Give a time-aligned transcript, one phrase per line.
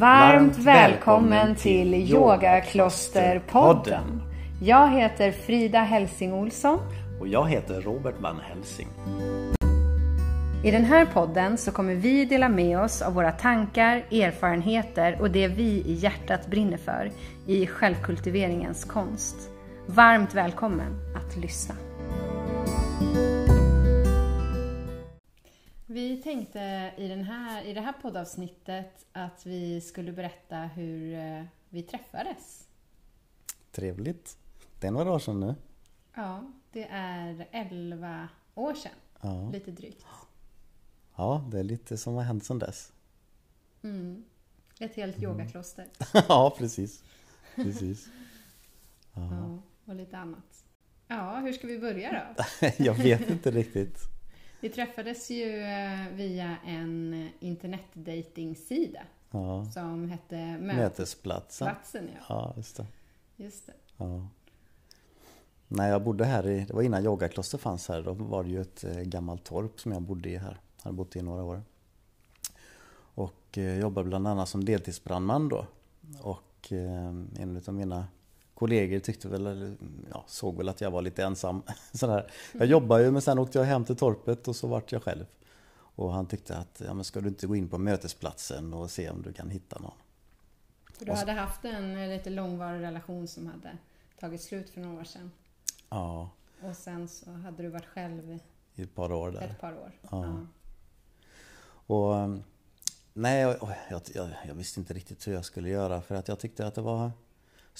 [0.00, 4.22] Varmt välkommen till Yogaklosterpodden.
[4.62, 6.78] Jag heter Frida Helsing Olsson.
[7.20, 8.88] Och jag heter Robert Van Helsing.
[10.64, 15.30] I den här podden så kommer vi dela med oss av våra tankar, erfarenheter och
[15.30, 17.10] det vi i hjärtat brinner för
[17.46, 19.36] i självkultiveringens konst.
[19.86, 21.74] Varmt välkommen att lyssna.
[25.92, 31.44] Vi tänkte i, den här, i det här poddavsnittet att vi skulle berätta hur eh,
[31.68, 32.68] vi träffades.
[33.72, 34.38] Trevligt.
[34.80, 35.54] Det är några år sedan nu.
[36.14, 38.92] Ja, det är 11 år sedan.
[39.20, 39.50] Ja.
[39.52, 40.06] Lite drygt.
[41.16, 42.92] ja, det är lite som har hänt sedan dess.
[43.82, 44.24] Mm.
[44.80, 45.86] Ett helt yogakloster.
[46.28, 47.02] ja, precis.
[47.54, 48.08] Precis.
[49.14, 50.64] Ja, och lite annat.
[51.08, 52.44] Ja, hur ska vi börja då?
[52.84, 54.19] jag vet inte riktigt.
[54.60, 59.64] Vi träffades ju eh, via en internetdatingsida Ja.
[59.74, 61.66] som hette Mötesplatsen.
[61.68, 62.08] Mötesplatsen.
[62.14, 62.24] Ja.
[62.28, 62.86] Ja, just det.
[63.36, 63.72] Just det.
[63.96, 64.26] Ja.
[65.68, 68.60] När jag bodde här, i, det var innan yogakloster fanns här, då var det ju
[68.60, 70.60] ett eh, gammalt torp som jag bodde i här.
[70.76, 71.62] Jag hade bott i några år.
[73.14, 75.66] Och eh, jobbade bland annat som deltidsbrandman då.
[76.20, 78.06] Och en av mina
[78.60, 79.76] kollegor tyckte väl,
[80.10, 81.62] ja, såg väl att jag var lite ensam.
[81.92, 82.30] Sådär.
[82.52, 85.26] Jag jobbade ju men sen åkte jag hem till torpet och så vart jag själv.
[85.72, 89.10] Och han tyckte att, ja men ska du inte gå in på mötesplatsen och se
[89.10, 89.94] om du kan hitta någon?
[90.92, 93.76] För du hade haft en eh, lite långvarig relation som hade
[94.20, 95.30] tagit slut för några år sedan.
[95.88, 96.30] Ja,
[96.62, 98.38] Och sen så hade du varit själv
[98.74, 99.40] i ett par år där.
[99.40, 99.92] ett par år.
[100.10, 100.46] Ja.
[101.86, 102.42] Och um,
[103.12, 103.56] nej, jag,
[104.14, 106.82] jag, jag visste inte riktigt hur jag skulle göra för att jag tyckte att det
[106.82, 107.10] var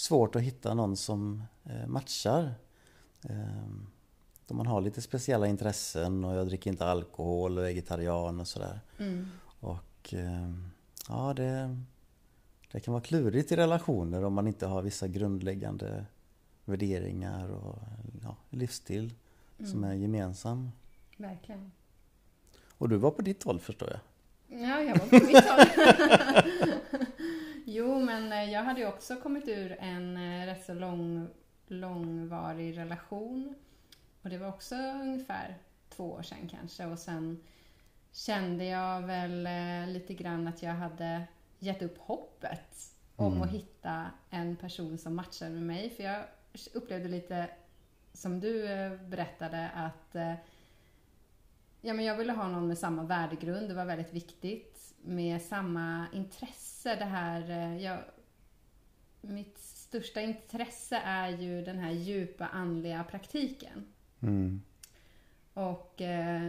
[0.00, 2.54] svårt att hitta någon som eh, matchar.
[3.22, 3.90] Um,
[4.46, 8.48] då man har lite speciella intressen och jag dricker inte alkohol och är vegetarian och
[8.48, 8.80] sådär.
[8.98, 9.26] Mm.
[9.60, 10.70] Och um,
[11.08, 11.76] ja, det,
[12.72, 16.04] det kan vara klurigt i relationer om man inte har vissa grundläggande
[16.64, 17.78] värderingar och
[18.22, 19.14] ja, livsstil
[19.64, 20.70] som är gemensam.
[21.16, 21.72] Verkligen.
[22.78, 24.00] Och du var på ditt håll förstår jag.
[24.60, 26.70] Ja, jag var på mitt håll.
[27.70, 31.28] jo, men eh, jag hade ju också kommit ur en eh, rätt så lång,
[31.66, 33.54] långvarig relation.
[34.22, 35.58] Och det var också ungefär
[35.88, 36.86] två år sedan kanske.
[36.86, 37.42] Och sen
[38.12, 41.22] kände jag väl eh, lite grann att jag hade
[41.58, 45.90] gett upp hoppet om att hitta en person som matchade med mig.
[45.90, 46.24] För jag
[46.72, 47.50] upplevde lite,
[48.12, 48.62] som du
[49.08, 50.16] berättade, att
[51.80, 54.69] Ja, men jag ville ha någon med samma värdegrund, det var väldigt viktigt.
[55.02, 56.96] Med samma intresse.
[56.96, 57.98] Det här, eh, jag,
[59.20, 63.86] mitt största intresse är ju den här djupa andliga praktiken.
[64.20, 64.62] Mm.
[65.54, 66.48] Och eh,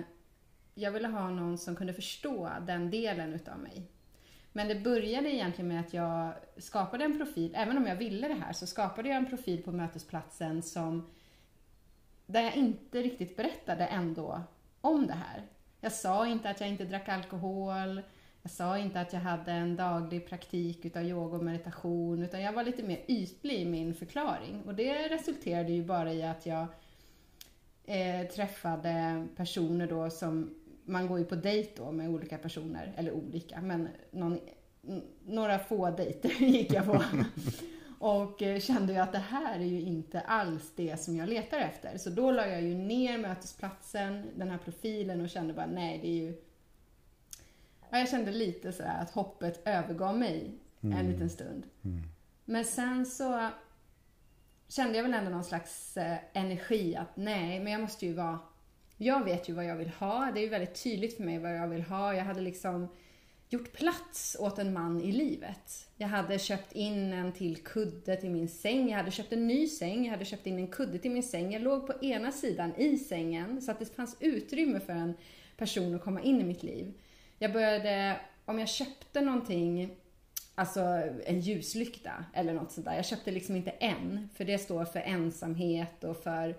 [0.74, 3.88] jag ville ha någon som kunde förstå den delen utav mig.
[4.52, 8.34] Men det började egentligen med att jag skapade en profil, även om jag ville det
[8.34, 11.10] här, så skapade jag en profil på mötesplatsen som
[12.26, 14.42] där jag inte riktigt berättade ändå
[14.82, 15.44] om det här.
[15.82, 18.02] Jag sa inte att jag inte drack alkohol,
[18.42, 22.54] jag sa inte att jag hade en daglig praktik utav yoga och meditation, utan jag
[22.54, 24.62] var lite mer ytlig i min förklaring.
[24.66, 26.68] Och det resulterade ju bara i att jag
[27.86, 33.12] eh, träffade personer då som, man går ju på dejt då med olika personer, eller
[33.12, 34.40] olika, men någon,
[35.26, 37.04] några få dejter gick jag på.
[38.00, 41.58] Och eh, kände ju att det här är ju inte alls det som jag letar
[41.58, 41.98] efter.
[41.98, 46.08] Så då la jag ju ner mötesplatsen, den här profilen och kände bara nej, det
[46.08, 46.42] är ju...
[47.92, 51.64] Ja, jag kände lite sådär att hoppet övergav mig en liten stund.
[52.46, 53.50] Men sen så
[54.68, 58.40] kände jag väl ändå någon slags eh, energi att nej, men jag måste ju vara...
[58.98, 60.32] Jag vet ju vad jag vill ha.
[60.34, 62.14] Det är ju väldigt tydligt för mig vad jag vill ha.
[62.14, 62.88] Jag hade liksom
[63.50, 65.90] gjort plats åt en man i livet.
[65.98, 68.90] Jag hade köpt in en till kudde till min säng.
[68.90, 70.06] Jag hade köpt en ny säng.
[70.06, 71.54] Jag hade köpt in en kudde till min säng.
[71.54, 75.14] Jag låg på ena sidan i sängen så att det fanns utrymme för en
[75.58, 76.94] person att komma in i mitt liv.
[77.42, 79.96] Jag började, om jag köpte någonting,
[80.56, 80.80] alltså
[81.26, 82.96] en ljuslykta eller något sånt där.
[82.96, 86.58] Jag köpte liksom inte en, för det står för ensamhet och för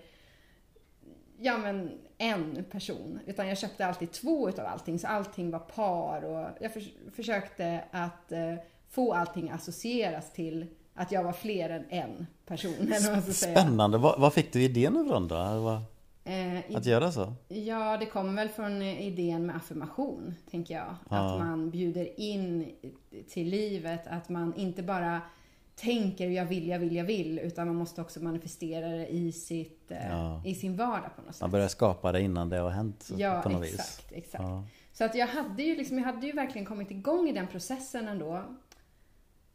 [1.41, 3.19] ja men en person.
[3.27, 6.83] Utan jag köpte alltid två utav allting, så allting var par och jag för,
[7.15, 8.55] försökte att eh,
[8.91, 12.95] få allting associeras till att jag var fler än en person.
[13.33, 13.99] Spännande!
[13.99, 15.83] vad fick du idén ifrån då?
[16.25, 17.33] Eh, Att göra så?
[17.49, 20.95] Ja, det kommer väl från eh, idén med affirmation, tänker jag.
[21.09, 22.73] Att man bjuder in
[23.29, 25.21] till livet, att man inte bara
[25.75, 29.91] tänker jag vill, jag vill, jag vill, utan man måste också manifestera det i, sitt,
[29.91, 30.43] eh, Ja.
[30.45, 31.41] i sin vardag på något sätt.
[31.41, 34.19] Man börjar skapa det innan det har hänt Ja, på något exakt, vis.
[34.19, 34.45] exakt.
[34.45, 34.65] Ja.
[34.93, 38.09] Så att jag hade ju liksom, jag hade ju verkligen kommit igång i den processen
[38.09, 38.45] ändå.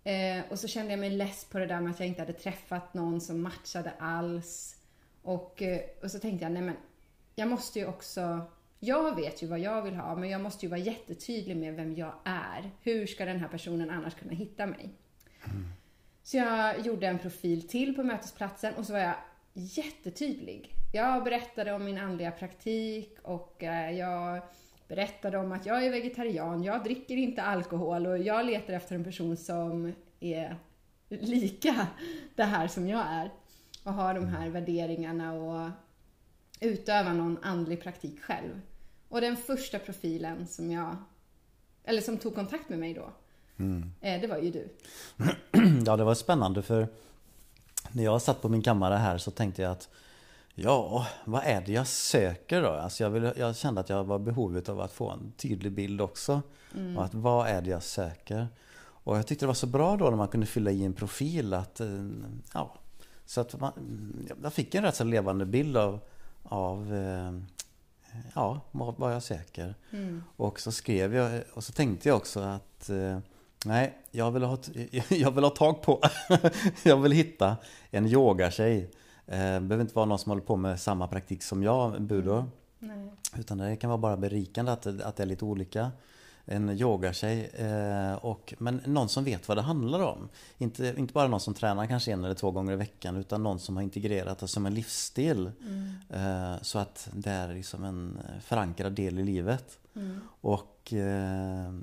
[0.03, 2.33] Eh, och så kände jag mig less på det där med att jag inte hade
[2.33, 4.76] träffat någon som matchade alls.
[5.27, 6.75] Och, eh, och så tänkte jag, nej men
[7.35, 8.41] jag måste ju också
[8.79, 11.95] jag vet ju vad jag vill ha, men jag måste ju vara jättetydlig med vem
[11.95, 12.71] jag är.
[12.81, 14.89] Hur ska den här personen annars kunna hitta mig?
[15.45, 15.65] Mm.
[16.23, 19.15] Så jag gjorde en profil till på mötesplatsen och så var jag
[19.53, 20.73] jättetydlig.
[20.93, 24.41] Jag berättade om min andliga praktik och eh, jag
[24.87, 29.03] berättade om att jag är vegetarian, jag dricker inte alkohol och jag letar efter en
[29.03, 30.55] person som är
[31.09, 31.87] lika
[32.35, 33.31] det här som jag är
[33.87, 35.69] och har de här värderingarna och
[36.59, 38.61] utövar någon andlig praktik själv.
[39.09, 40.95] Och den första profilen som jag,
[41.83, 43.11] eller som tog kontakt med mig då,
[43.57, 43.91] mm.
[44.01, 44.69] Eh, det var ju du.
[45.85, 46.87] Ja, det var spännande för
[47.91, 49.89] när jag satt på min kammare här så tänkte jag att
[50.55, 52.69] Ja, vad är det jag söker då?
[52.69, 56.01] Alltså jag, vill, jag kände att jag var behovet av att få en tydlig bild
[56.01, 56.41] också.
[56.75, 56.97] Mm.
[56.97, 58.47] Och att vad är det jag söker?
[58.79, 61.53] Och jag tyckte det var så bra då när man kunde fylla i en profil
[61.53, 62.09] att eh,
[62.53, 62.75] ja,
[63.27, 63.73] så att man,
[64.43, 65.99] jag fick en rätt så levande bild av,
[66.43, 67.31] av eh,
[68.33, 69.75] ja, vad jag söker.
[69.91, 70.23] Mm.
[70.35, 73.19] Och så skrev jag och så tänkte jag också att eh,
[73.65, 74.57] nej, jag vill ha,
[75.09, 76.01] jag vill ha tag på,
[76.83, 77.57] jag vill hitta
[77.91, 78.91] en yogatjej
[79.27, 82.45] Eh, det behöver inte vara någon som håller på med samma praktik som jag, Budo.
[82.79, 83.11] Nej.
[83.37, 85.91] Utan det kan vara bara berikande att, att det är lite olika.
[86.49, 90.29] En yogatjej, eh, och, men någon som vet vad det handlar om.
[90.57, 93.59] Inte, inte bara någon som tränar kanske en eller två gånger i veckan utan någon
[93.59, 95.51] som har integrerat det som en livsstil.
[95.61, 95.91] Mm.
[96.09, 99.79] Eh, så att det är liksom en förankrad del i livet.
[99.95, 100.19] Mm.
[100.41, 100.73] Och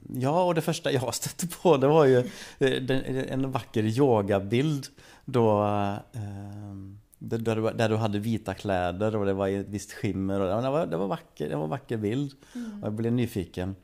[0.08, 2.30] ja, och det första jag stötte på det var ju
[3.28, 4.86] en vacker yogabild
[5.24, 5.66] då
[7.18, 10.40] där du, där du hade vita kläder och det var ett visst skimmer.
[10.40, 12.32] Och det, var, det, var vacker, det var en vacker bild.
[12.54, 12.82] Mm.
[12.82, 13.76] Och jag blev nyfiken.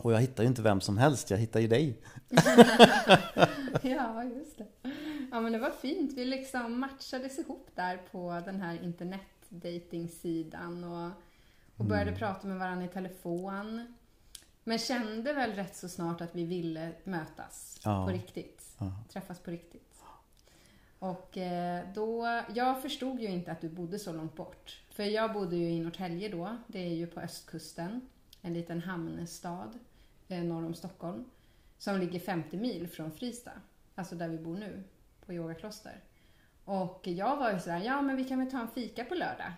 [0.00, 1.96] Och jag hittade ju inte vem som helst, jag hittade ju dig.
[3.82, 4.66] ja, just det.
[5.30, 6.12] Ja men det var fint.
[6.12, 11.10] Vi liksom matchades ihop där på den här internetdatingsidan och,
[11.76, 12.18] och började mm.
[12.18, 13.94] prata med varandra i telefon.
[14.64, 18.06] Men kände väl rätt så snart att vi ville mötas ja.
[18.06, 18.62] på riktigt.
[18.78, 18.92] Ja.
[19.12, 19.86] Träffas på riktigt.
[20.98, 24.80] Och eh, då, jag förstod ju inte att du bodde så långt bort.
[24.90, 28.08] För jag bodde ju i Norrtälje då, det är ju på östkusten.
[28.46, 29.78] En liten hamnstad
[30.28, 31.24] eh, norr om Stockholm.
[31.78, 33.50] Som ligger 50 mil från Frista,
[33.94, 34.82] alltså där vi bor nu,
[35.26, 36.00] på Yogakloster.
[36.64, 39.52] Och jag var ju sådär, ja men vi kan väl ta en fika på lördag.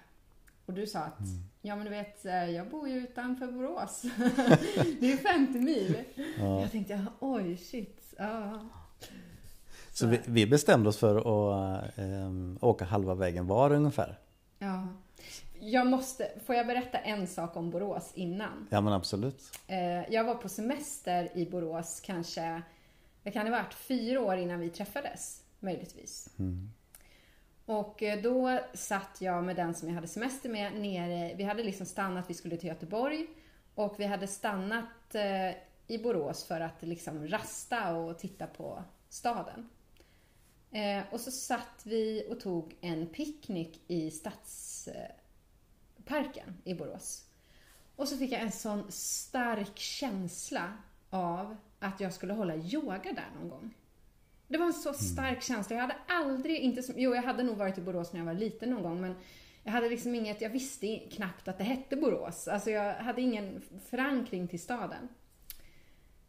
[0.67, 1.45] Och du sa att, mm.
[1.63, 4.03] ja men du vet, eh, jag bor ju utanför Borås.
[5.01, 6.05] det är 50 mil.
[6.39, 6.61] Ja.
[6.61, 8.15] Jag tänkte, oj shit.
[8.19, 8.61] Ja.
[9.91, 12.31] Så vi, vi, bestämde oss för att äh,
[12.61, 14.19] åka halva vägen var ungefär.
[14.59, 14.89] Ja.
[15.61, 18.67] Jag måste, får jag berätta en sak om Borås innan?
[18.71, 19.43] Ja men absolut.
[19.67, 22.63] Eh, jag var på semester i Borås kanske,
[23.23, 26.29] det kan ha varit fyra år innan vi träffades, möjligtvis.
[26.39, 26.71] Mm.
[27.65, 31.63] Och eh, då satt jag med den som jag hade semester med nere, vi hade
[31.63, 33.27] liksom stannat, vi skulle till Göteborg
[33.75, 34.85] och vi hade stannat
[35.87, 39.69] i Borås för att liksom rasta och titta på staden.
[40.71, 44.11] Eh, och så satt vi och tog en picknick i
[46.09, 47.25] Stadsparken i Borås.
[47.97, 50.73] Och så fick jag en sån stark känsla
[51.11, 53.75] av att jag skulle hålla yoga där någon gång.
[54.49, 54.99] Det var en så mm.
[54.99, 55.77] stark känsla.
[55.77, 58.35] Jag hade aldrig, inte som, jo jag hade nog varit i Borås när jag var
[58.35, 59.15] liten någon gång men
[59.63, 62.49] jag hade liksom inget, jag visste knappt att det hette Borås.
[62.49, 65.09] Alltså jag hade ingen förankring till staden.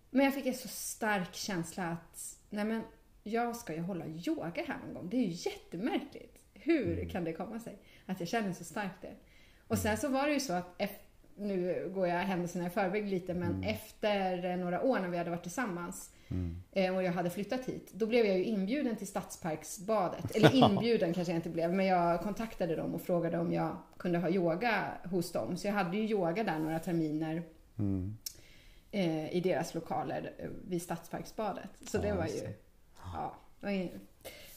[0.10, 2.82] Men jag fick en så stark känsla att, nej men
[3.24, 5.10] jag ska ju hålla yoga här någon gång.
[5.10, 6.40] Det är ju jättemärkligt.
[6.54, 7.10] Hur mm.
[7.10, 7.78] kan det komma sig?
[8.06, 9.16] Att jag känner så starkt det.
[9.70, 10.82] Och sen så var det ju så att,
[11.36, 13.64] nu går jag händelserna i förväg lite, men mm.
[13.64, 16.62] efter några år när vi hade varit tillsammans mm.
[16.72, 20.36] Eh, och jag hade flyttat hit, då blev jag ju inbjuden till Stadsparksbadet.
[20.36, 24.20] Eller inbjuden kanske jag inte blev, men jag kontaktade dem och frågade om jag kunde
[24.20, 25.58] ha yoga hos dem.
[25.58, 27.44] Så jag hade ju yoga där några terminer.
[27.78, 28.18] Mm.
[28.92, 31.70] Eh, i deras lokaler eh, vid Stadsparksbadet.
[31.88, 32.54] Så det var ju
[33.14, 33.90] Ja, var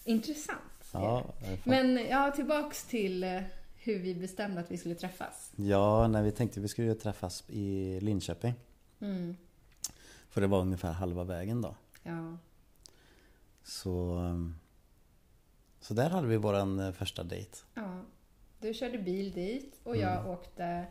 [0.04, 0.59] intressant.
[0.92, 1.25] Ja,
[1.64, 3.42] Men ja, tillbaks till
[3.85, 5.53] hur vi bestämde att vi skulle träffas.
[5.57, 8.55] Ja, när vi tänkte att vi skulle träffas i Linköping.
[9.01, 9.37] Mm.
[10.29, 11.77] För det var ungefär halva vägen då.
[12.03, 12.39] Ja.
[13.62, 14.21] Så,
[15.81, 17.59] så där hade vi våran eh, första dejt.
[17.75, 18.01] Ja.
[18.61, 20.27] Du körde bil dit och jag mm.
[20.27, 20.87] åkte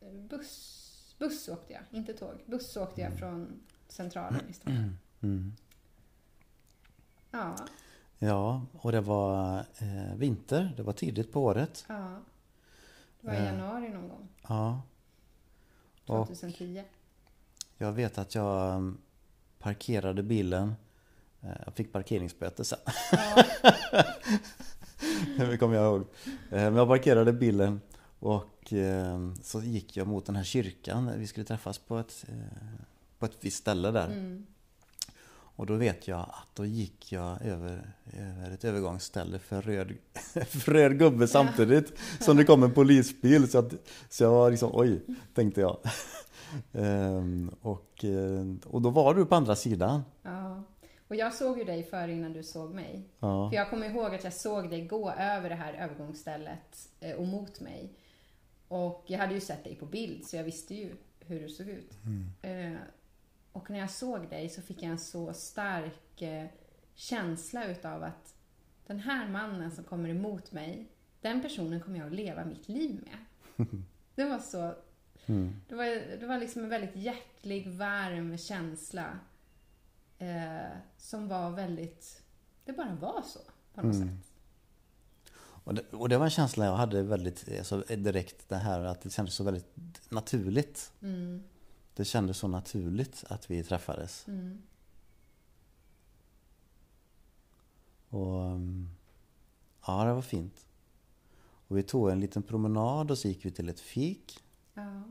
[0.00, 0.82] eh, buss.
[1.18, 2.34] Buss åkte jag, inte tåg.
[2.46, 3.18] Buss åkte jag mm.
[3.18, 4.98] från Centralen i Stockholm.
[5.20, 5.52] Mm.
[7.30, 7.56] Ja.
[8.18, 10.72] Ja, och det var eh, vinter.
[10.76, 11.84] Det var tidigt på året.
[11.88, 12.20] Ja.
[13.20, 14.28] Det var i eh, januari någon gång.
[14.48, 14.82] Ja.
[16.06, 16.82] 2010.
[17.78, 18.98] jag vet att jag mm,
[19.58, 20.74] parkerade bilen
[21.40, 22.78] Eh, Jag fick parkeringsböter sen.
[23.12, 23.44] Ja.
[25.50, 26.00] Det kommer jag ihåg.
[26.24, 27.80] Eh, Men jag parkerade bilen
[28.18, 28.72] och
[29.42, 31.12] så gick jag mot den här kyrkan.
[31.18, 32.24] Vi skulle träffas på ett,
[33.18, 34.06] på ett visst ställe där.
[34.06, 34.46] Mm.
[35.56, 39.92] Och då vet jag att då gick jag över, över ett övergångsställe för röd,
[40.48, 43.50] för röd gubbe samtidigt som det kom en polisbil.
[43.50, 43.74] Så, att,
[44.08, 45.00] så jag var liksom, oj,
[45.34, 45.78] tänkte jag.
[46.72, 50.02] Ehm, och, eh, och då var du på andra sidan.
[50.22, 50.62] ja.
[51.08, 53.08] Och jag såg ju dig före innan du såg mig.
[53.18, 57.12] Ja, För jag kommer ihåg att jag såg dig gå över det här övergångsstället eh,
[57.16, 57.92] och mot mig.
[58.68, 61.68] Och jag hade ju sett dig på bild, så jag visste ju hur du såg
[61.68, 61.98] ut.
[62.42, 62.72] Eh,
[63.56, 66.46] och när jag såg dig så fick jag en så stark eh,
[66.94, 68.34] känsla utav att
[68.86, 70.86] den här mannen som kommer emot mig,
[71.20, 73.18] den personen kommer jag att leva mitt liv med.
[74.14, 74.74] Det var så...
[75.68, 79.18] Det var, det var liksom en väldigt hjärtlig, varm känsla.
[80.18, 82.22] Eh, som var väldigt...
[82.64, 83.38] Det bara var så,
[83.74, 84.32] på något sätt.
[85.64, 89.00] och det, och det var en känsla jag hade väldigt alltså, direkt det här att
[89.00, 89.76] det kändes så väldigt
[90.08, 90.92] naturligt.
[91.02, 91.42] Mm,
[91.96, 94.28] Det kändes så naturligt att vi träffades.
[94.28, 94.62] mm,
[98.10, 98.88] Och um,
[99.86, 100.66] ja, det var fint.
[101.68, 104.44] Och vi tog en liten promenad och så gick vi till ett fik.
[104.74, 105.02] ja.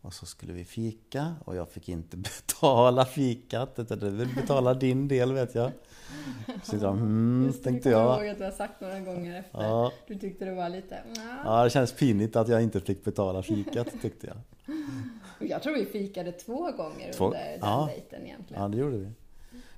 [0.00, 2.16] Och så skulle vi fika och jag fick inte
[2.46, 3.78] betala fikat.
[3.78, 5.72] utan Du vill betala din del vet jag.
[6.62, 8.18] Så jag, hmm, Just tänkte jag jag.
[8.18, 9.62] ihåg att du har sagt några gånger efter.
[9.62, 9.92] Ja.
[10.06, 11.02] Du tyckte det var lite...
[11.16, 11.38] Ja.
[11.44, 14.36] Ja, det kändes pinigt att jag inte fick betala fikat tyckte jag.
[15.48, 17.86] Jag tror vi fikade två gånger Två- under den ja.
[17.90, 18.62] dejten egentligen.
[18.62, 19.10] Ja, det gjorde vi.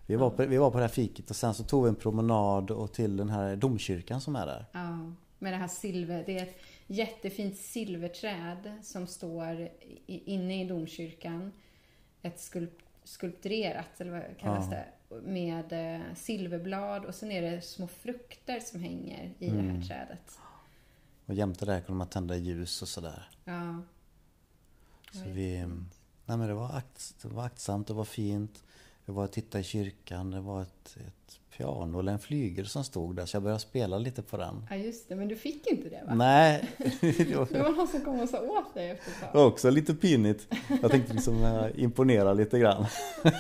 [0.06, 1.94] Vi var, på, vi var på det här fiket och sen så tog vi en
[1.94, 4.64] promenad och till den här domkyrkan som är där.
[4.72, 6.22] Ja, med det här silver...
[6.26, 6.56] Det är ett
[6.86, 9.68] jättefint silverträd som står
[10.06, 11.52] inne i domkyrkan.
[12.22, 14.76] Ett skulp, skulpturerat, eller vad kallas Ja.
[14.76, 14.84] det?
[15.22, 19.70] Med eh, silverblad och sen är det små frukter som hänger i det Mm.
[19.76, 20.38] här trädet.
[21.26, 23.28] Och jämte där kunde man tända ljus och sådär.
[23.44, 23.82] Ja.
[25.14, 25.58] Så vi,
[26.26, 28.62] nej men det var, akt, det var aktsamt, det var fint.
[29.06, 32.84] Vi var och tittade i kyrkan, det var ett, ett piano eller en flygel som
[32.84, 34.66] stod där så jag började spela lite på den.
[34.70, 35.16] ja, just det.
[35.16, 36.14] Men du fick inte det va?
[36.14, 36.68] Nej,
[37.00, 39.94] det var någon som kom och sa åt dig efter ett det var också lite
[39.94, 40.48] pinigt.
[40.82, 42.86] Jag tänkte liksom eh, imponera lite grann.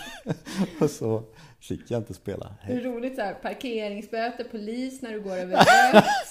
[0.80, 1.22] Och så
[1.60, 2.54] fick jag inte spela.
[2.62, 5.68] Är roligt så här, parkeringsböter, polis när du går över rött.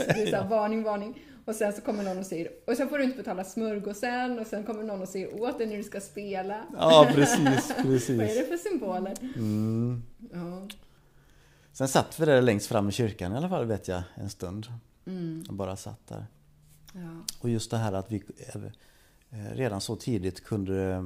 [0.07, 1.21] Här, varning, varning.
[1.45, 4.47] Och sen så kommer någon och säger, och sen får du inte betala smörgåsen och
[4.47, 6.65] sen kommer någon och säger åt dig när du ska spela.
[6.73, 7.39] Ja, precis,
[7.77, 8.17] Vad är precis.
[8.17, 9.17] det för symboler?
[9.35, 10.03] Mm.
[10.33, 10.67] Ja.
[11.73, 14.67] Sen satt vi där längst fram i kyrkan i alla fall vet jag en stund.
[15.05, 15.43] Mm.
[15.49, 16.25] Och bara satt där.
[16.93, 17.23] Ja.
[17.39, 18.23] Och just det här att vi
[18.53, 21.05] eh, redan så tidigt kunde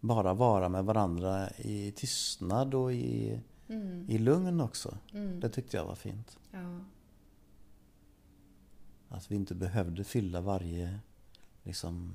[0.00, 4.06] bara vara med varandra i tystnad och i, Mm.
[4.10, 4.98] i lugn också.
[5.12, 5.40] Mm.
[5.40, 6.38] Det tyckte jag var fint.
[6.50, 6.80] Ja.
[9.14, 10.98] Att vi inte behövde fylla varje
[11.62, 12.12] liksom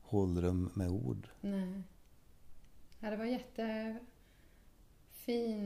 [0.00, 1.28] hålrum med ord.
[1.40, 1.82] Nej.
[3.00, 4.02] Ja, det var jättefin,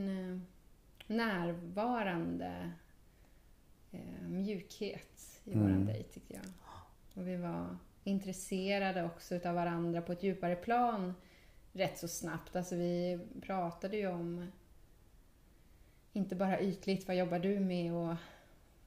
[0.09, 0.39] eh,
[1.07, 2.71] närvarande
[3.91, 5.85] eh, mjukhet i våran Mm.
[5.85, 6.45] dejt tyckte jag.
[7.13, 11.13] Och vi var intresserade också utav varandra på ett djupare plan
[11.73, 12.55] rätt så snabbt.
[12.55, 14.51] Alltså vi pratade ju om
[16.13, 18.15] inte bara ytligt, vad jobbar du med och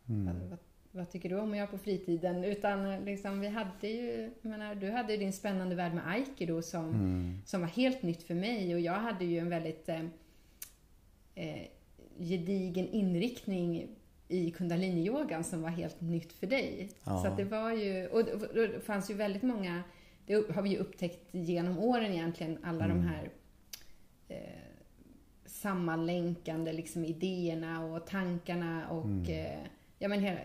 [0.04, 0.58] vad, vad,
[0.92, 2.44] vad tycker du om att göra på fritiden?
[2.44, 6.88] Utan liksom vi hade ju, menar, du hade ju din spännande värld med aikido som,
[6.88, 7.38] Mm.
[7.46, 10.04] som var helt nytt för mig och jag hade ju en väldigt eh,
[11.34, 11.62] eh,
[12.18, 13.88] gedigen inriktning
[14.28, 16.90] i kundaliniyogan som var helt nytt för dig.
[17.04, 17.22] Ja.
[17.24, 19.82] Så det var ju, och det, fanns ju väldigt många,
[20.26, 23.30] det har vi ju upptäckt genom åren egentligen, alla de här
[24.28, 24.38] eh,
[25.46, 29.58] sammanlänkande liksom idéerna och tankarna och eh,
[30.00, 30.40] ja, men hela,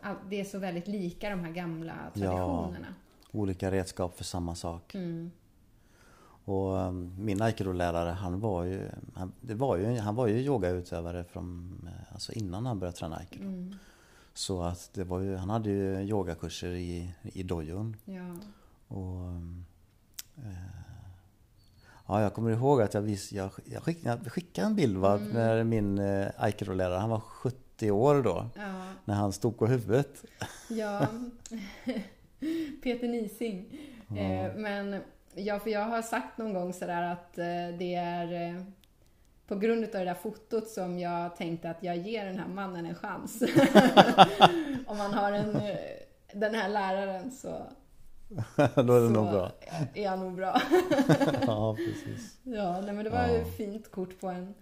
[0.00, 2.94] att det är så väldigt lika de här gamla traditionerna.
[3.32, 4.94] Olika redskap för samma sak.
[4.94, 5.30] Mm.
[6.44, 11.24] Och um, min aikido-lärare han var ju, han, det var ju, han var ju yogautövare
[11.24, 13.44] från, eh, alltså innan han började träna aikido.
[13.44, 13.74] Mm.
[14.34, 17.96] Så att det var ju, han hade ju yogakurser i, i dojon.
[18.04, 18.36] Ja.
[18.88, 19.64] Och, um,
[20.36, 20.52] eh,
[22.06, 25.16] ja, jag kommer ihåg att jag, vis, jag, jag, skick, jag skickade en bild va,
[25.16, 28.46] när min eh, aikido-lärare, han var 70 år då.
[28.56, 28.82] Ja.
[29.04, 30.24] När han stod på huvudet.
[30.68, 31.06] Ja,
[32.82, 33.78] Peter Nising.
[34.08, 35.00] Eh, men
[35.34, 37.44] ja, för jag har sagt någon gång sådär att eh,
[37.78, 38.62] det är eh,
[39.46, 42.86] på grund av det där fotot som jag tänkte att jag ger den här mannen
[42.86, 43.42] en chans.
[44.86, 45.52] Om man har en,
[46.34, 47.48] den här läraren så,
[48.82, 49.50] då är det nog bra.
[49.94, 50.60] är han nog bra.
[51.46, 52.38] Ja, precis.
[52.42, 53.38] ja, nej, men det var ju Ja.
[53.40, 54.54] ett fint kort på en,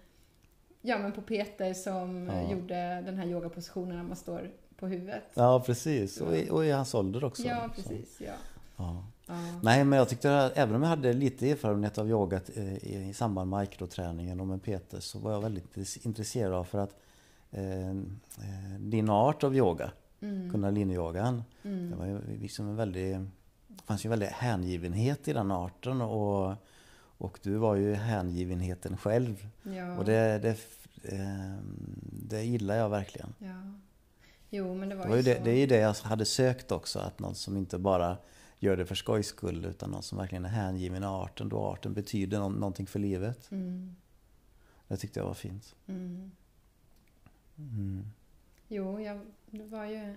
[0.85, 2.51] Ja, men på Peter som Ja.
[2.51, 5.23] gjorde den här yogapositionen när man står på huvudet.
[5.33, 6.21] Ja, precis.
[6.21, 7.43] Och i, och i hans ålder också.
[7.43, 8.17] Ja, precis.
[8.21, 8.31] Ja.
[8.77, 9.03] ja.
[9.27, 9.33] Ja.
[9.61, 12.73] Nej, men jag tyckte att även om jag hade lite erfarenhet av yoga eh,
[13.09, 16.77] i, samband med mikroträningen och med Peter så var jag väldigt intress- intresserad av för
[16.79, 16.95] att
[17.51, 17.95] eh, eh,
[18.79, 20.51] din art av yoga, Mm.
[20.51, 23.19] kundalini-yogan, det var ju liksom en väldig,
[23.67, 26.53] det fanns ju en väldig hängivenhet i den arten och,
[27.17, 29.47] och du var ju hängivenheten själv.
[29.63, 29.97] Ja.
[29.97, 30.57] Och det, det,
[31.15, 31.55] eh,
[32.29, 33.33] det gillar jag verkligen.
[33.39, 33.73] ja.
[34.49, 35.43] Jo, men det var, Det, var ju ju det, så.
[35.43, 38.17] det är ju det jag hade sökt också, att någon som inte bara
[38.59, 42.39] gör det för skojs skull utan någon som verkligen är hängiven arten, då arten betyder
[42.39, 43.51] nå- någonting för livet.
[43.51, 43.95] Mm.
[44.87, 45.75] Det tyckte jag var fint.
[45.87, 46.31] Mm.
[47.57, 48.05] Mm.
[48.67, 50.15] Jo, jag, det var ju...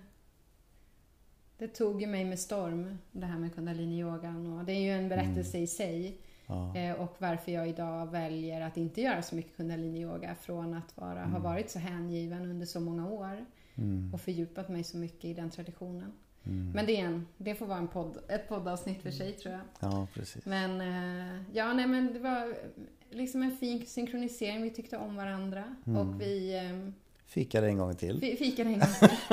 [1.58, 4.58] Det tog ju mig med storm, det här med kundalini-yogan.
[4.58, 6.18] Och det är ju en berättelse i sig.
[6.46, 6.76] Ja.
[6.76, 11.24] Eh, och varför jag idag väljer att inte göra så mycket kundalini-yoga från att vara,
[11.24, 13.46] ha varit så hängiven under så många år.
[13.74, 14.14] Mm.
[14.14, 16.12] Och fördjupat mig så mycket i den traditionen.
[16.44, 16.70] Mm.
[16.74, 19.62] Men det, är en, det får vara en podd, ett poddavsnitt för sig tror jag.
[19.80, 20.44] Ja, precis.
[20.44, 22.54] Men eh, ja, nej men det var
[23.10, 24.62] liksom en fin synkronisering.
[24.62, 25.64] Vi tyckte om varandra.
[25.84, 26.92] Och vi, eh,
[27.26, 29.28] Fikade en gång till fikade en gång till.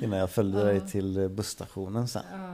[0.00, 2.22] innan jag följde dig till busstationen sen.
[2.32, 2.53] Ja.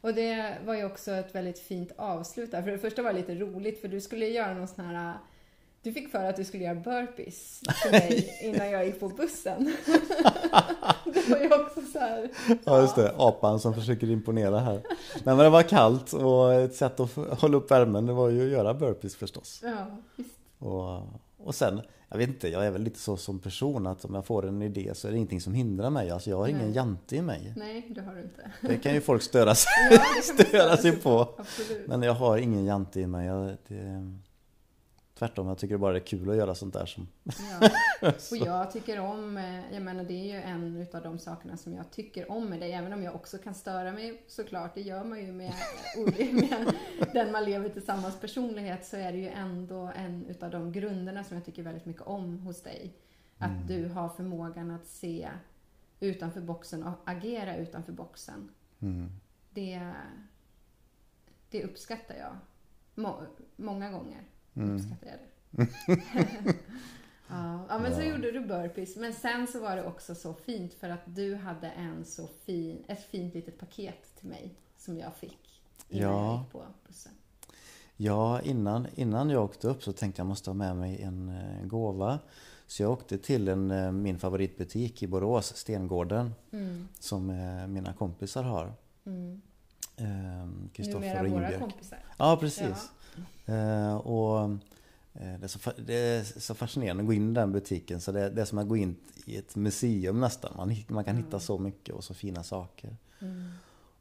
[0.00, 2.62] Och det var ju också ett väldigt fint avslut där.
[2.62, 5.14] För det första var det lite roligt för du skulle göra någon sån här...
[5.82, 9.64] Du fick för att du skulle göra burpees för mig innan jag gick på bussen.
[11.04, 12.28] det var ju också så här...
[12.64, 13.14] Ja, just det.
[13.16, 14.82] Apan som försöker imponera här.
[15.14, 18.42] Nej, men det var kallt och ett sätt att hålla upp värmen det var ju
[18.42, 19.60] att göra burpees förstås.
[19.62, 19.86] Ja,
[20.16, 20.38] visst.
[20.58, 21.02] Och,
[21.44, 24.26] och sen, jag vet inte, jag är väl lite så som person att om jag
[24.26, 26.10] får en idé så är det ingenting som hindrar mig.
[26.10, 26.76] Alltså jag har ingen Nej.
[26.76, 27.52] jante i mig.
[27.56, 28.50] Nej, det har du inte.
[28.60, 30.00] Det kan ju folk störa sig, Ja,
[30.44, 31.28] störa sig på.
[31.38, 31.86] Absolut.
[31.86, 33.26] Men jag har ingen jante i mig.
[33.26, 34.12] Jag, det,
[35.18, 37.08] tvärtom, jag tycker bara det är kul att göra sånt där som...
[37.24, 37.70] Ja.
[38.30, 41.74] Och jag tycker om, eh, jag menar det är ju en utav de sakerna som
[41.74, 45.04] jag tycker om med dig, även om jag också kan störa mig såklart, det gör
[45.04, 45.54] man ju med,
[46.32, 46.74] med
[47.12, 51.36] den man lever tillsammans personlighet, så är det ju ändå en utav de grunderna som
[51.36, 52.96] jag tycker väldigt mycket om hos dig.
[53.38, 55.28] Att du har förmågan att se
[56.00, 58.50] utanför boxen och agera utanför boxen.
[58.80, 59.10] Mm.
[59.50, 59.92] Det,
[61.50, 62.36] det uppskattar jag.
[62.94, 63.22] Må,
[63.56, 64.24] många gånger
[64.62, 64.76] Mm.
[64.76, 65.72] uppskattar jag det.
[67.28, 68.96] ja, ja, men så gjorde du burpees.
[68.96, 72.84] Men sen så var det också så fint för att du hade en så fin,
[72.88, 76.32] ett fint litet paket till mig som jag fick innan Ja.
[76.32, 77.12] jag gick på bussen.
[77.96, 81.66] Ja, innan, innan jag åkte upp så tänkte jag måste ha med mig en eh,
[81.66, 82.18] gåva.
[82.66, 87.92] Så jag åkte till en, eh, min favoritbutik i Borås, Stengården, Mm, som eh, mina
[87.92, 88.72] kompisar har.
[89.06, 89.42] mm.
[90.72, 91.58] Kristoffer och våra Ingebjörg.
[91.60, 91.98] kompisar.
[92.18, 92.90] Ja, precis.
[93.46, 94.40] Eh, och
[95.14, 98.00] eh, det, är så, det är så fascinerande att gå in i den butiken.
[98.00, 100.52] Så det, det är som att gå in i ett museum nästan.
[100.56, 102.96] Man, man kan hitta så mycket och så fina saker.
[103.18, 103.50] Mm.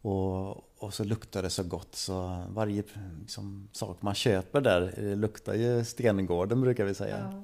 [0.01, 2.83] Och, och så luktar det så gott så varje
[3.21, 7.29] liksom, sak man köper där eh, luktar ju Stengården brukar vi säga.
[7.31, 7.43] Ja.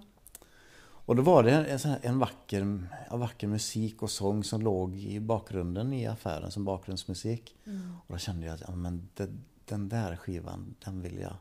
[1.05, 5.19] Och då var det en, en vacker, en vacker musik och sång som låg i
[5.19, 7.55] bakgrunden i affären som bakgrundsmusik.
[7.65, 7.95] Mm.
[8.07, 9.29] Och då kände jag att ja, men det,
[9.65, 11.33] den där skivan, den vill jag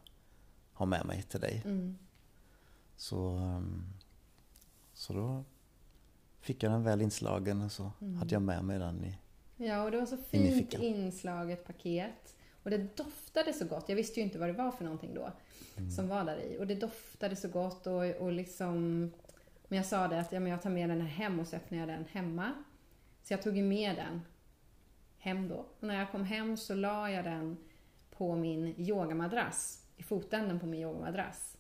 [0.83, 1.63] ha med mig till dig.
[1.65, 1.99] Mm.
[2.97, 3.85] Så, ehm,
[4.95, 5.45] så då
[6.41, 8.15] fick jag den väl inslagen och så Mm.
[8.17, 9.19] hade jag med mig den i...
[9.57, 12.37] Ja, och det var så fint inslaget paket.
[12.63, 13.89] Och det doftade så gott.
[13.89, 15.33] Jag visste ju inte vad det var för någonting då
[15.97, 16.59] som var där i.
[16.59, 19.01] Och det doftade så gott och, och liksom...
[19.69, 21.57] Men jag sa det att ja, men jag tar med den här hem och så
[21.57, 22.53] öppnar jag den hemma.
[23.23, 24.21] Så jag tog ju med den
[25.19, 25.55] hem då.
[25.81, 27.57] Och när jag kom hem så la jag den
[28.11, 29.82] på min yogamadrass.
[30.03, 31.57] I fotänden på min yogamadrass.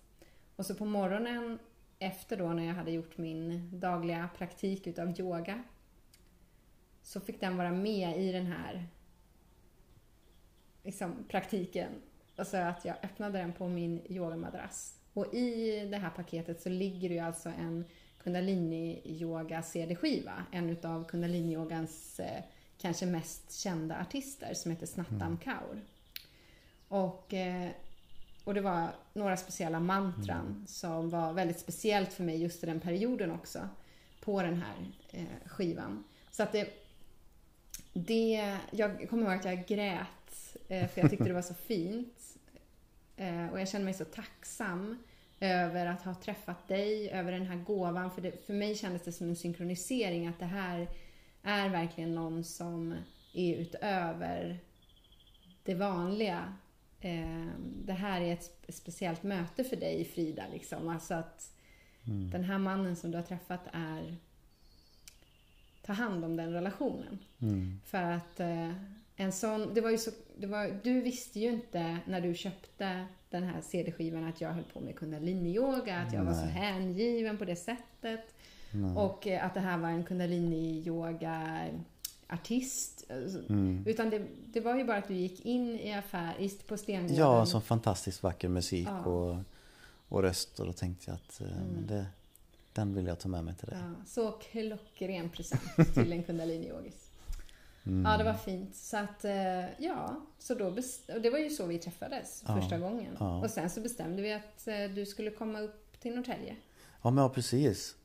[0.56, 1.58] Och så på morgonen
[1.98, 5.62] efter då när jag hade gjort min dagliga praktik utav yoga
[7.02, 8.86] så fick den vara med i den här
[10.82, 11.92] liksom, praktiken.
[12.36, 14.98] Alltså att jag öppnade den på min yogamadrass.
[15.12, 17.84] Och i det här paketet så ligger det ju alltså en
[18.22, 20.46] kundalini-yoga CD-skiva.
[20.52, 22.42] En utav kundalini-yogans eh,
[22.78, 25.82] kanske mest kända artister som heter Snattam Kaur.
[26.88, 27.70] Och, eh,
[28.44, 32.80] och det var några speciella mantran som var väldigt speciellt för mig just i den
[32.80, 33.68] perioden också.
[34.20, 36.04] På den här eh, skivan.
[36.30, 36.68] Så att det,
[37.92, 42.36] det, jag kommer ihåg att jag grät eh, för jag tyckte det var så fint.
[43.16, 44.98] Eh, och jag kände mig så tacksam
[45.40, 48.10] över att ha träffat dig, över den här gåvan.
[48.10, 50.88] För, det, för mig kändes det som en synkronisering att det här
[51.42, 52.94] är verkligen någon som
[53.32, 54.58] är utöver
[55.64, 56.54] det vanliga.
[57.04, 57.46] Eh,
[57.84, 60.44] det här är ett spe- speciellt möte för dig Frida.
[60.52, 60.88] Liksom.
[60.88, 61.52] Alltså att
[62.06, 62.30] mm.
[62.30, 64.16] den här mannen som du har träffat är
[65.82, 67.18] ta hand om den relationen.
[67.40, 67.80] Mm.
[67.84, 68.72] För att eh,
[69.16, 73.06] en sån, det var ju så, det var, du visste ju inte när du köpte
[73.30, 76.34] den här CD-skivan att jag höll på med kundaliniyoga, att jag Nej.
[76.34, 78.34] var så hängiven på det sättet.
[78.70, 78.96] Nej.
[78.96, 81.66] Och eh, att det här var en kundaliniyoga
[82.32, 83.04] artist.
[83.48, 83.84] Mm.
[83.86, 87.16] Utan det, det, var ju bara att du gick in i affär, på Stengården.
[87.16, 89.04] Ja, som fantastiskt vacker musik ja.
[89.04, 89.36] och,
[90.08, 90.60] och röst.
[90.60, 91.86] Och då tänkte jag att eh, mm.
[91.86, 92.06] det,
[92.72, 93.78] den vill jag ta med mig till dig.
[93.78, 97.08] Ja, så klockren present till en kundalini-yogis.
[97.86, 98.12] Mm.
[98.12, 98.76] Ja, det var fint.
[98.76, 102.78] Så att, eh, ja, så då och det var ju så vi träffades ja, första
[102.78, 103.16] gången.
[103.16, 106.56] Och sen så bestämde vi att eh, du skulle komma upp till Norrtälje.
[107.02, 107.96] Ja, men ja, precis.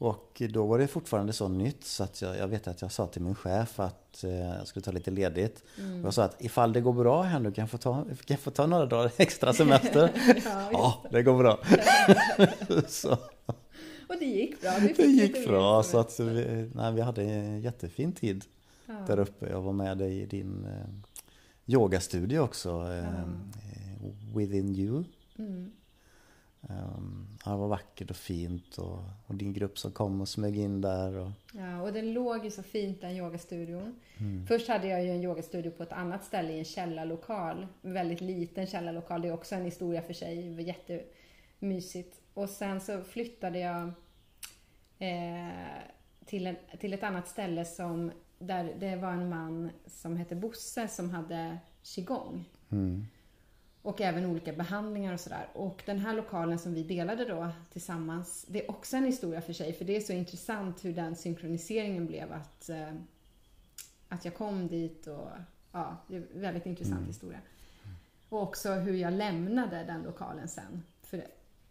[0.00, 3.06] Och då var det fortfarande så nytt så att jag, jag vet att jag sa
[3.06, 5.62] till min chef att eh, jag skulle ta lite ledigt.
[5.78, 6.00] Mm.
[6.00, 8.14] Och jag sa att ifall det går bra här nu kan jag få ta, kan
[8.26, 10.10] jag få ta några dagar extra semester.
[10.44, 11.58] ja, ja, det går bra.
[14.08, 14.72] Och det gick bra?
[14.96, 18.44] det gick bra så att vi, nej, vi hade en jättefin tid
[18.86, 18.94] ja.
[19.06, 19.50] där uppe.
[19.50, 21.10] Jag var med dig i din eh,
[21.66, 23.28] yogastudio också, eh,
[24.34, 25.04] Within You.
[25.38, 25.70] Mm.
[26.62, 30.58] Um, ja, det var vackert och fint och, och, din grupp som kom och smög
[30.58, 31.16] in där.
[31.16, 31.30] Och...
[31.52, 34.00] Ja, och den låg ju så fint den yogastudion.
[34.18, 34.46] Mm.
[34.46, 37.66] Först hade jag ju en yogastudio på ett annat ställe i en källarlokal.
[37.82, 39.22] En väldigt liten källarlokal.
[39.22, 40.42] Det är också en historia för sig.
[40.42, 42.20] Det var jättemysigt.
[42.34, 43.92] Och sen så flyttade jag
[44.98, 45.54] eh,
[46.24, 50.88] till, en, till ett annat ställe som där det var en man som hette Bosse
[50.88, 52.44] som hade qigong.
[52.70, 53.06] Mm.
[53.82, 55.48] Och även olika behandlingar och sådär.
[55.52, 59.52] Och den här lokalen som vi delade då tillsammans, det är också en historia för
[59.52, 59.72] sig.
[59.72, 62.32] För det är så intressant hur den synkroniseringen blev.
[62.32, 62.92] Att, eh,
[64.08, 65.28] att jag kom dit och
[65.72, 67.06] ja, det är en väldigt intressant mm.
[67.06, 67.38] historia.
[68.28, 70.82] Och också hur jag lämnade den lokalen sen.
[71.02, 71.24] För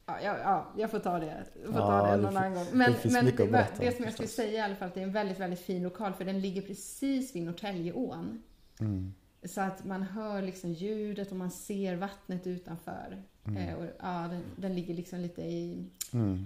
[0.06, 2.65] ja, ja, jag får ta det, jag får ta det någon annan gång.
[2.74, 5.00] Men, det, men det, det, det som jag skulle säga i alla fall, att det
[5.00, 6.13] är en väldigt, väldigt fin lokal.
[6.13, 8.43] För den ligger precis vid Norrtäljeån.
[8.80, 9.13] Mm.
[9.43, 13.23] Så att man hör liksom ljudet och man ser vattnet utanför.
[13.43, 13.58] Mm.
[13.58, 15.86] Eh, och, ja, den, den, ligger liksom lite i...
[16.13, 16.45] Mm.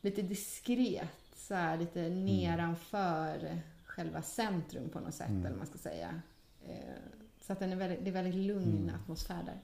[0.00, 2.24] Lite diskret, så här, lite mm.
[2.24, 5.46] nedanför själva centrum på något sätt, mm.
[5.46, 6.20] eller man ska säga.
[6.64, 6.74] Eh,
[7.40, 8.94] så att den är väldigt, det är väldigt lugn mm.
[8.94, 9.60] atmosfär där.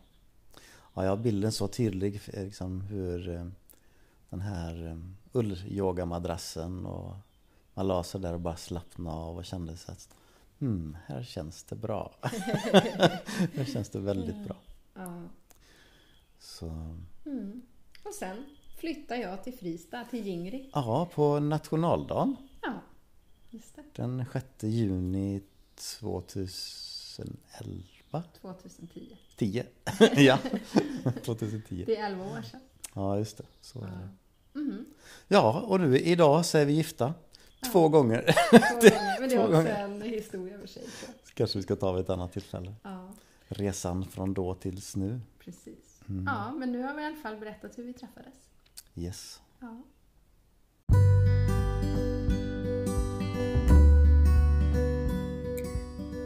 [0.94, 3.46] Ja, jag har bilden så tydlig, liksom hur eh,
[4.30, 7.14] den här ull-yogamadrassen och
[7.74, 10.08] man la sig där och bara slappnade av och kände att
[10.62, 12.14] hmm, här känns det bra.
[13.54, 14.56] här känns det väldigt bra.
[14.94, 15.22] Ja.
[16.38, 16.66] Så.
[17.26, 17.62] Mm.
[18.02, 18.44] Och sen
[18.78, 20.70] flyttar jag till Fristad, till Jingri.
[20.74, 22.36] Ja, på nationaldagen.
[22.62, 22.72] Ja,
[23.50, 23.82] just det.
[23.92, 25.42] Den 6 juni
[26.00, 28.22] 2011.
[28.40, 29.16] 2010.
[29.36, 29.66] 10.
[30.16, 30.38] ja,
[31.24, 31.84] 2010.
[31.86, 32.60] Det är 11 år sedan.
[32.94, 33.44] Ja, just det.
[33.60, 34.08] Så ja.
[34.60, 34.84] Mm.
[35.28, 37.14] Ja, och nu idag så är vi gifta.
[37.70, 38.34] Två gånger.
[38.50, 39.20] Två gånger.
[39.20, 39.84] Men det är också gånger.
[39.84, 40.82] en historia för sig.
[40.82, 41.06] Så.
[41.34, 42.74] Kanske vi ska ta vid ett annat tillfälle.
[42.82, 43.08] Ja.
[43.48, 45.20] Resan från då tills nu.
[45.38, 46.00] Precis.
[46.08, 46.24] Mm.
[46.26, 48.34] Ja, men nu har vi i alla fall berättat hur vi träffades.
[48.94, 49.40] Yes.
[49.60, 49.82] Ja.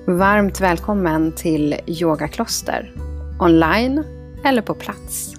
[0.07, 2.93] Varmt välkommen till Yoga Kloster.
[3.41, 4.05] Online
[4.45, 5.36] eller på plats.